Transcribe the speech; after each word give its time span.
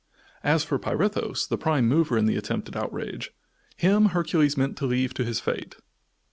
As 0.43 0.63
for 0.63 0.79
Pirithous, 0.79 1.45
the 1.45 1.59
prime 1.59 1.87
mover 1.87 2.17
in 2.17 2.25
the 2.25 2.35
attempted 2.35 2.75
outrage, 2.75 3.35
him 3.77 4.05
Hercules 4.07 4.57
meant 4.57 4.75
to 4.77 4.87
leave 4.87 5.13
to 5.13 5.23
his 5.23 5.39
fate. 5.39 5.75